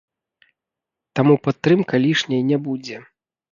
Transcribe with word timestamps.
Таму 1.19 1.35
падтрымка 1.49 1.95
лішняй 2.07 2.43
не 2.51 2.57
будзе. 2.67 2.97